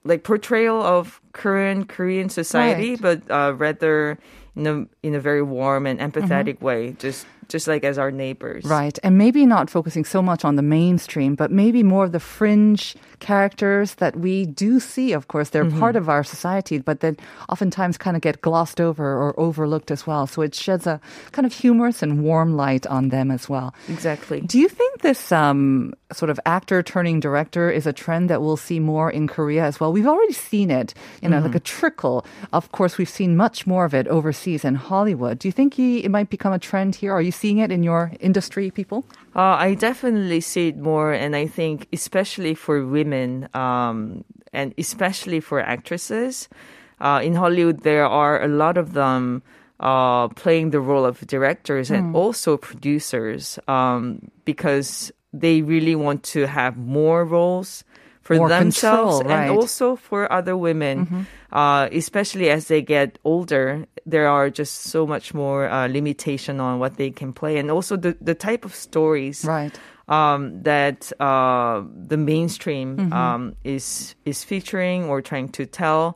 like 0.05 0.23
portrayal 0.23 0.81
of 0.81 1.21
current 1.31 1.87
Korean 1.87 2.27
society, 2.29 2.91
Right. 2.91 3.01
but 3.01 3.31
uh, 3.31 3.53
rather 3.55 4.17
in 4.55 4.67
a 4.67 4.85
in 5.01 5.15
a 5.15 5.19
very 5.19 5.41
warm 5.41 5.87
and 5.87 5.99
empathetic 5.99 6.55
Mm-hmm. 6.57 6.65
way, 6.65 6.95
just 6.99 7.25
just 7.49 7.67
like 7.67 7.83
as 7.83 7.97
our 7.97 8.11
neighbors. 8.11 8.63
Right. 8.65 8.97
And 9.03 9.17
maybe 9.17 9.45
not 9.45 9.69
focusing 9.69 10.05
so 10.05 10.21
much 10.21 10.45
on 10.45 10.55
the 10.55 10.61
mainstream, 10.61 11.35
but 11.35 11.51
maybe 11.51 11.83
more 11.83 12.03
of 12.05 12.11
the 12.11 12.19
fringe 12.19 12.95
characters 13.19 13.95
that 13.95 14.15
we 14.17 14.45
do 14.45 14.79
see. 14.79 15.13
Of 15.13 15.27
course, 15.27 15.49
they're 15.49 15.63
Mm-hmm. 15.63 15.79
part 15.79 15.95
of 15.95 16.09
our 16.09 16.23
society, 16.25 16.77
but 16.77 16.99
that 16.99 17.15
oftentimes 17.47 17.97
kind 17.97 18.17
of 18.17 18.21
get 18.21 18.41
glossed 18.41 18.81
over 18.81 19.05
or 19.15 19.33
overlooked 19.39 19.91
as 19.91 20.05
well. 20.05 20.27
So 20.27 20.41
it 20.41 20.53
sheds 20.53 20.85
a 20.85 20.99
kind 21.31 21.45
of 21.45 21.53
humorous 21.53 22.03
and 22.03 22.21
warm 22.21 22.57
light 22.57 22.85
on 22.87 23.09
them 23.09 23.31
as 23.31 23.47
well. 23.47 23.73
Exactly. 23.87 24.41
Do 24.41 24.59
you 24.59 24.67
think 24.67 24.99
this 25.01 25.31
um, 25.31 25.93
sort 26.11 26.29
of 26.29 26.37
actor 26.45 26.83
turning 26.83 27.21
director 27.21 27.71
is 27.71 27.87
a 27.87 27.93
trend 27.93 28.29
that 28.29 28.41
we'll 28.41 28.57
see 28.59 28.79
more 28.79 29.09
in 29.09 29.27
Korea 29.27 29.63
as 29.63 29.79
well? 29.79 29.93
We've 29.93 30.07
already 30.07 30.33
seen 30.33 30.69
it, 30.69 30.93
you 31.21 31.29
know, 31.29 31.39
like 31.39 31.55
a 31.55 31.61
trickle. 31.63 32.25
Of 32.51 32.71
course, 32.75 32.97
we've 32.97 33.09
seen 33.09 33.37
much 33.37 33.65
more 33.65 33.85
of 33.85 33.93
it 33.93 34.05
overseas 34.11 34.65
in 34.65 34.75
Hollywood. 34.75 35.39
Do 35.39 35.47
you 35.47 35.53
think 35.53 35.79
you, 35.79 35.99
it 36.03 36.11
might 36.11 36.29
become 36.29 36.51
a 36.51 36.59
trend 36.59 36.95
here? 36.95 37.13
Are 37.13 37.21
you 37.23 37.31
seeing 37.33 37.57
it 37.57 37.71
in 37.71 37.83
your 37.83 38.11
industry, 38.19 38.71
people? 38.71 39.03
Uh, 39.35 39.57
I 39.57 39.73
definitely 39.75 40.39
see 40.41 40.69
it 40.69 40.77
more, 40.77 41.11
and 41.11 41.35
I 41.35 41.47
think 41.47 41.87
especially 41.91 42.53
for 42.55 42.85
women, 42.85 43.49
um, 43.53 44.23
and 44.53 44.73
especially 44.77 45.39
for 45.41 45.59
actresses, 45.59 46.47
uh, 47.01 47.19
in 47.23 47.35
Hollywood 47.35 47.81
there 47.83 48.05
are 48.05 48.41
a 48.41 48.47
lot 48.47 48.77
of 48.77 48.93
them 48.93 49.41
uh, 49.79 50.29
playing 50.29 50.69
the 50.69 50.79
role 50.79 51.03
of 51.05 51.19
directors 51.27 51.89
Hmm. 51.89 51.95
and 51.95 52.15
also 52.15 52.55
producers 52.55 53.59
um, 53.67 54.31
because 54.45 55.11
they 55.33 55.61
really 55.61 55.95
want 55.95 56.23
to 56.23 56.45
have 56.47 56.77
more 56.77 57.25
roles 57.25 57.83
for 58.23 58.35
More 58.39 58.47
themselves 58.49 59.19
control, 59.19 59.35
right. 59.37 59.51
and 59.51 59.59
also 59.59 59.95
for 59.99 60.31
other 60.31 60.55
women, 60.55 61.27
uh, 61.51 61.87
especially 61.91 62.49
as 62.49 62.67
they 62.71 62.81
get 62.81 63.19
older. 63.23 63.85
There 64.07 64.27
are 64.27 64.49
just 64.49 64.87
so 64.91 65.05
much 65.05 65.33
more 65.35 65.67
uh, 65.69 65.87
limitation 65.91 66.59
on 66.59 66.79
what 66.79 66.95
they 66.95 67.11
can 67.11 67.33
play, 67.35 67.59
and 67.59 67.69
also 67.69 67.95
the 67.99 68.15
the 68.23 68.33
type 68.35 68.63
of 68.65 68.73
stories 68.73 69.43
Right. 69.43 69.75
um, 70.07 70.63
that 70.63 71.11
uh, 71.19 71.83
the 72.07 72.17
mainstream 72.17 73.11
um, 73.11 73.55
is 73.63 74.15
is 74.25 74.43
featuring 74.43 75.05
or 75.11 75.21
trying 75.21 75.49
to 75.59 75.65
tell. 75.67 76.15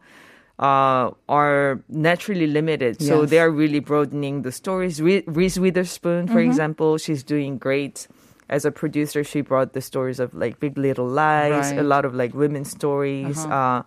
uh, 0.59 1.11
are 1.29 1.77
naturally 1.87 2.47
limited. 2.49 2.97
So 2.97 3.29
they 3.29 3.37
are 3.37 3.51
really 3.53 3.77
broadening 3.77 4.41
the 4.41 4.49
stories. 4.51 4.97
Re- 4.99 5.21
Reese 5.29 5.59
Witherspoon, 5.61 6.25
for 6.25 6.41
Mm-hmm. 6.41 6.49
example, 6.49 6.97
she's 6.97 7.21
doing 7.21 7.59
great. 7.61 8.07
As 8.50 8.63
a 8.66 8.72
producer, 8.72 9.24
she 9.24 9.42
brought 9.42 9.74
the 9.74 9.82
stories 9.82 10.20
of 10.20 10.34
like 10.34 10.60
Big 10.60 10.77
Little 10.77 11.08
Lies, 11.08 11.51
a 11.51 11.51
Right. 11.51 11.80
Uh-huh. 11.80 11.84
lot 11.84 12.06
of 12.06 12.16
like 12.16 12.34
women's 12.34 12.72
stories. 12.72 13.38
uh 13.46 13.84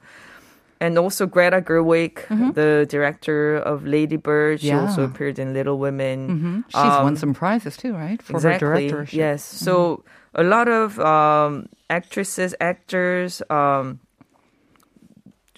and 0.82 0.96
also 0.96 1.26
Greta 1.28 1.60
Gerwig, 1.60 2.24
the 2.56 2.86
director 2.88 3.56
of 3.60 3.84
Lady 3.84 4.16
Bird, 4.16 4.60
she 4.64 4.68
Mm-hmm. 4.72 4.76
Yeah. 4.76 4.88
also 4.88 5.04
appeared 5.04 5.36
in 5.38 5.52
Little 5.52 5.76
Women. 5.76 6.18
hmm 6.40 6.56
She's 6.72 6.80
Um, 6.96 7.04
won 7.04 7.16
some 7.20 7.34
prizes 7.36 7.76
too, 7.76 7.92
right? 7.92 8.16
For 8.22 8.32
exactly. 8.40 8.68
her 8.68 8.88
directorship. 8.88 9.12
Yes. 9.12 9.44
So 9.44 10.04
a 10.32 10.40
lot 10.42 10.68
of 10.72 10.96
um, 11.00 11.68
actresses, 11.92 12.54
actors, 12.64 13.42
um, 13.52 14.00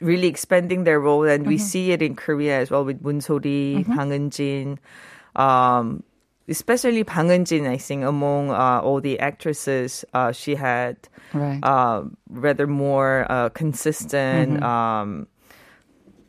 really 0.00 0.26
expanding 0.26 0.82
their 0.84 0.98
role, 0.98 1.22
and 1.22 1.46
we 1.46 1.54
see 1.58 1.92
it 1.92 2.02
in 2.02 2.16
Korea 2.18 2.58
as 2.58 2.70
well 2.74 2.84
with 2.84 3.02
Moon 3.06 3.20
Sori, 3.22 3.86
Bang 3.86 4.10
Eun-jin, 4.10 4.78
um, 5.38 6.02
especially 6.48 7.02
Bang 7.02 7.28
Eun-jin. 7.28 7.66
I 7.66 7.76
think 7.76 8.04
among 8.04 8.50
uh, 8.50 8.80
all 8.82 9.00
the 9.00 9.18
actresses, 9.20 10.04
uh, 10.14 10.32
she 10.32 10.54
had 10.54 10.96
Right. 11.34 11.60
uh, 11.62 12.02
rather 12.28 12.66
more 12.66 13.26
uh, 13.30 13.48
consistent. 13.50 14.62
Um, 14.62 15.26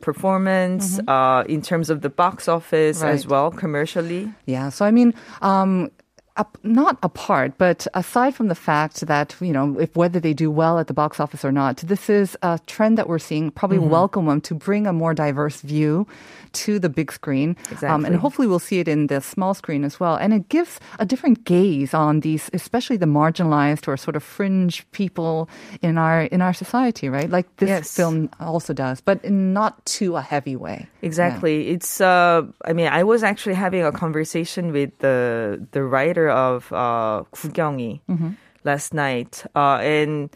performance 0.00 1.00
uh, 1.08 1.44
in 1.48 1.62
terms 1.62 1.88
of 1.88 2.02
the 2.02 2.10
box 2.10 2.46
office 2.46 3.02
as 3.02 3.26
well 3.26 3.50
commercially 3.50 4.30
Yeah. 4.44 4.68
So 4.68 4.84
I 4.84 4.90
mean, 4.90 5.14
um, 5.40 5.90
up, 6.36 6.58
not 6.62 6.98
apart, 7.02 7.54
but 7.58 7.86
aside 7.94 8.34
from 8.34 8.48
the 8.48 8.54
fact 8.54 9.00
that 9.06 9.36
you 9.40 9.52
know, 9.52 9.78
if 9.78 9.94
whether 9.96 10.18
they 10.20 10.34
do 10.34 10.50
well 10.50 10.78
at 10.78 10.86
the 10.88 10.94
box 10.94 11.20
office 11.20 11.44
or 11.44 11.52
not, 11.52 11.76
this 11.78 12.10
is 12.10 12.36
a 12.42 12.58
trend 12.66 12.98
that 12.98 13.08
we're 13.08 13.18
seeing. 13.20 13.50
Probably 13.50 13.78
Mm-hmm. 13.78 13.90
welcome 13.90 14.26
them 14.26 14.40
to 14.42 14.54
bring 14.54 14.86
a 14.86 14.92
more 14.92 15.14
diverse 15.14 15.60
view 15.62 16.06
to 16.54 16.78
the 16.78 16.88
big 16.88 17.10
screen, 17.10 17.56
um, 17.82 18.04
and 18.04 18.14
hopefully 18.16 18.46
we'll 18.46 18.60
see 18.62 18.78
it 18.78 18.86
in 18.86 19.08
the 19.08 19.20
small 19.20 19.54
screen 19.54 19.82
as 19.84 19.98
well. 19.98 20.14
And 20.14 20.32
it 20.32 20.48
gives 20.48 20.78
a 20.98 21.04
different 21.06 21.44
gaze 21.44 21.94
on 21.94 22.20
these, 22.20 22.48
especially 22.54 22.96
the 22.96 23.06
marginalized 23.06 23.88
or 23.88 23.96
sort 23.96 24.14
of 24.14 24.22
fringe 24.22 24.86
people 24.92 25.48
in 25.82 25.98
our 25.98 26.22
in 26.30 26.40
our 26.42 26.54
society, 26.54 27.08
right? 27.08 27.28
Like 27.28 27.46
this 27.56 27.68
Yes. 27.70 27.94
film 27.96 28.30
also 28.38 28.72
does, 28.72 29.00
but 29.00 29.18
in 29.24 29.52
not 29.52 29.84
too 29.84 30.14
a 30.16 30.22
heavy 30.22 30.54
way. 30.54 30.86
Exactly. 31.02 31.68
It's 31.74 32.00
uh 32.00 32.42
I 32.64 32.72
mean 32.72 32.86
I 32.86 33.02
was 33.02 33.22
actually 33.22 33.54
having 33.58 33.82
a 33.84 33.90
conversation 33.92 34.70
with 34.72 34.90
the 34.98 35.58
the 35.72 35.82
writer 35.82 36.23
of 36.30 36.72
uh, 36.72 37.24
mm-hmm. 37.34 38.30
last 38.64 38.94
night, 38.94 39.44
uh, 39.54 39.78
and 39.82 40.30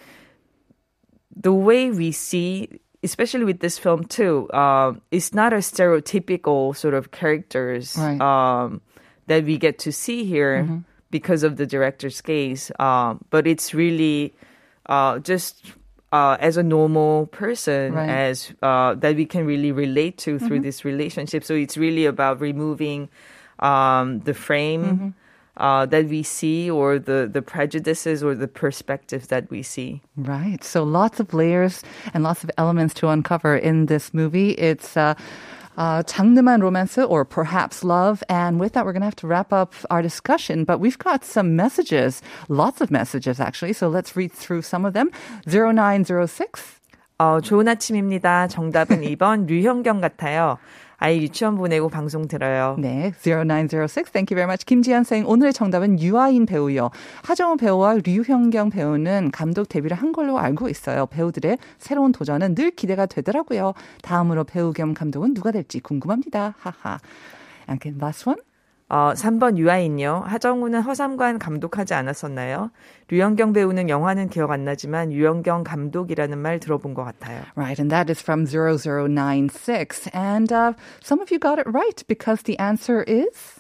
the 1.35 1.53
way 1.53 1.91
we 1.91 2.13
see, 2.13 2.69
especially 3.03 3.45
with 3.45 3.61
this 3.61 3.79
film 3.79 4.05
too, 4.05 4.49
uh, 4.51 4.93
it's 5.11 5.33
not 5.33 5.53
a 5.53 5.59
stereotypical 5.59 6.77
sort 6.77 6.95
of 6.95 7.11
characters 7.11 7.97
right. 7.97 8.21
um, 8.21 8.81
that 9.27 9.45
we 9.45 9.59
get 9.59 9.79
to 9.81 9.93
see 9.93 10.25
here 10.25 10.65
mm-hmm. 10.65 10.79
because 11.11 11.43
of 11.43 11.57
the 11.57 11.67
director's 11.67 12.21
case, 12.21 12.73
um, 12.79 13.25
but 13.31 13.47
it's 13.47 13.73
really 13.75 14.35
uh, 14.87 15.19
just 15.21 15.73
uh, 16.13 16.37
as 16.41 16.57
a 16.57 16.63
normal 16.63 17.27
person 17.27 17.93
right. 17.93 18.09
as 18.09 18.53
uh, 18.63 18.95
that 18.95 19.17
we 19.17 19.27
can 19.27 19.45
really 19.45 19.73
relate 19.73 20.19
to 20.19 20.39
through 20.39 20.57
mm-hmm. 20.57 20.63
this 20.63 20.85
relationship 20.85 21.45
so 21.45 21.55
it's 21.55 21.77
really 21.77 22.07
about 22.07 22.41
removing 22.41 23.09
um, 23.59 24.21
the 24.21 24.33
frame 24.33 24.85
mm-hmm 24.85 25.09
uh, 25.58 25.86
that 25.86 26.08
we 26.08 26.24
see, 26.24 26.70
or 26.70 26.98
the 26.98 27.30
the 27.32 27.42
prejudices, 27.42 28.24
or 28.24 28.34
the 28.36 28.48
perspectives 28.48 29.28
that 29.28 29.50
we 29.50 29.62
see. 29.62 30.02
Right. 30.18 30.64
So 30.64 30.84
lots 30.84 31.20
of 31.20 31.34
layers 31.34 31.84
and 32.14 32.24
lots 32.24 32.44
of 32.44 32.52
elements 32.58 32.94
to 32.96 33.10
uncover 33.10 33.56
in 33.56 33.86
this 33.86 34.14
movie. 34.14 34.52
It's 34.52 34.98
uh, 34.98 35.14
uh, 35.78 36.04
장르만 36.04 36.62
romance 36.62 36.98
or 36.98 37.26
perhaps 37.26 37.84
love. 37.84 38.24
And 38.30 38.60
with 38.60 38.74
that, 38.74 38.86
we're 38.86 38.94
going 38.94 39.02
to 39.02 39.08
have 39.08 39.16
to 39.18 39.28
wrap 39.28 39.54
up 39.54 39.74
our 39.90 40.02
discussion. 40.02 40.64
But 40.66 40.80
we've 40.80 40.98
got 40.98 41.24
some 41.26 41.56
messages, 41.56 42.22
lots 42.50 42.82
of 42.82 42.92
messages 42.92 43.40
actually. 43.40 43.74
So 43.74 43.90
let's 43.90 44.16
read 44.16 44.32
through 44.32 44.62
some 44.64 44.86
of 44.86 44.94
them. 44.94 45.12
0906. 45.46 46.80
어, 47.20 47.40
좋은 47.40 47.68
아침입니다. 47.68 48.48
정답은 48.48 49.02
2번 49.02 49.46
류현경 49.46 50.02
같아요. 50.02 50.58
아이 50.99 51.21
유치원 51.21 51.57
보내고 51.57 51.89
방송 51.89 52.27
들어요. 52.27 52.77
네, 52.79 53.13
0906. 53.23 54.13
Thank 54.13 54.35
you 54.35 54.37
very 54.37 54.45
much. 54.45 54.67
김지현 54.67 55.03
saying 55.03 55.31
오늘의 55.31 55.53
정답은 55.53 56.01
유아인 56.01 56.45
배우요. 56.45 56.91
하정우 57.23 57.57
배우와 57.57 57.99
류현경 58.05 58.71
배우는 58.71 59.31
감독 59.31 59.69
데뷔를 59.69 59.97
한 59.97 60.13
걸로 60.13 60.39
알고 60.39 60.69
있어요. 60.69 61.07
배우들의 61.07 61.59
새로운 61.79 62.13
도전은 62.13 62.57
늘 62.57 62.73
기대가 62.73 63.07
되더라고요. 63.07 63.75
다음으로 64.03 64.45
배우 64.45 64.73
겸 64.73 64.93
감독은 64.93 65.35
누가 65.35 65.53
될지 65.53 65.81
궁금합니다. 65.81 66.55
하하. 66.59 66.99
And 67.69 68.01
last 68.03 68.29
one. 68.29 68.48
어, 68.89 69.13
3번 69.15 69.59
유아인요. 69.59 70.25
하정우는 70.27 70.81
허삼관 70.81 71.39
감독하지 71.39 71.93
않았었나요? 71.95 72.71
류현경 73.09 73.53
배우는 73.53 73.91
영화는 73.91 74.31
기억 74.31 74.51
안 74.51 74.65
나지만 74.65 75.13
유현경 75.13 75.65
감독이라는 75.65 76.39
말 76.39 76.59
들어본 76.59 76.95
것 76.95 77.05
같아요. 77.05 77.43
Right, 77.55 77.79
and 77.79 77.91
that 77.91 78.11
is 78.11 78.23
from 78.23 78.47
0096. 78.47 80.09
And 80.15 80.53
uh, 80.53 80.73
some 81.03 81.21
of 81.21 81.31
you 81.31 81.39
got 81.39 81.59
it 81.59 81.69
right 81.69 82.03
because 82.09 82.43
the 82.45 82.59
answer 82.59 83.05
is... 83.07 83.58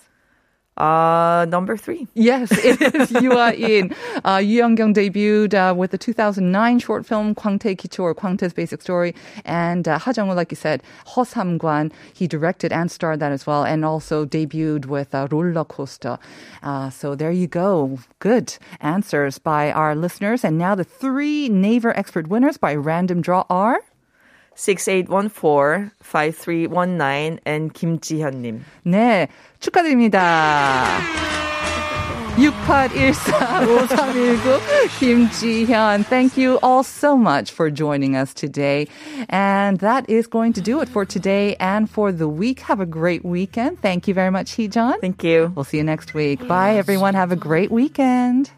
Uh, 0.79 1.45
number 1.49 1.77
three. 1.77 2.07
Yes, 2.15 2.53
it 2.53 2.95
is 2.95 3.11
Yu 3.11 3.33
Ah-in. 3.33 3.93
Uh, 4.25 4.39
Ryu 4.41 4.63
Hyun-kyung 4.63 4.95
debuted 4.95 5.55
uh, 5.55 5.75
with 5.75 5.91
the 5.91 5.99
2009 5.99 6.79
short 6.79 7.05
film 7.05 7.35
Kwangtae 7.35 7.77
Kicho 7.77 8.05
or 8.05 8.15
Kwangtae's 8.15 8.53
Basic 8.53 8.81
Story. 8.81 9.15
And 9.45 9.89
uh, 9.89 9.99
Ha 9.99 10.13
Jung-woo, 10.17 10.35
like 10.35 10.53
you 10.53 10.57
said, 10.57 10.83
Heo 11.15 11.27
Sam-gwan, 11.27 11.93
he 12.15 12.29
directed 12.29 12.73
and 12.73 12.91
starred 12.91 13.19
that 13.21 13.33
as 13.33 13.45
well. 13.47 13.65
And 13.65 13.85
also 13.85 14.25
debuted 14.25 14.87
with 14.87 15.15
uh, 15.15 15.27
Roller 15.31 15.65
Coaster. 15.65 16.19
Uh, 16.63 16.91
so 16.91 17.17
there 17.17 17.33
you 17.33 17.49
go. 17.49 17.99
Good 18.21 18.57
answers 18.81 19.39
by 19.39 19.73
our 19.73 19.97
listeners. 19.97 20.45
And 20.45 20.59
now 20.59 20.77
the 20.77 20.85
three 20.85 21.49
Naver 21.49 21.97
expert 21.97 22.29
winners 22.29 22.57
by 22.57 22.75
random 22.75 23.21
draw 23.21 23.45
are... 23.51 23.81
6814-5319 24.59 27.39
and 27.47 27.73
김지현님. 27.73 28.65
네, 28.85 29.29
축하드립니다. 29.61 30.99
6814-5319 32.39 34.61
김지현. 34.99 36.05
Thank 36.05 36.37
you 36.37 36.59
all 36.63 36.85
so 36.85 37.17
much 37.17 37.51
for 37.51 37.71
joining 37.71 38.15
us 38.15 38.35
today. 38.35 38.87
And 39.29 39.81
that 39.81 40.09
is 40.09 40.29
going 40.29 40.53
to 40.55 40.61
do 40.61 40.81
it 40.81 40.89
for 40.89 41.05
today 41.05 41.57
and 41.59 41.91
for 41.91 42.13
the 42.13 42.29
week. 42.29 42.61
Have 42.61 42.79
a 42.81 42.87
great 42.87 43.25
weekend. 43.25 43.81
Thank 43.81 44.07
you 44.07 44.15
very 44.15 44.31
much, 44.31 44.53
Hee-Jun. 44.53 45.01
Thank 45.01 45.25
you. 45.25 45.51
We'll 45.55 45.65
see 45.65 45.79
you 45.79 45.85
next 45.85 46.15
week. 46.15 46.47
Bye, 46.47 46.77
everyone. 46.77 47.15
Have 47.15 47.33
a 47.33 47.37
great 47.37 47.73
weekend. 47.73 48.53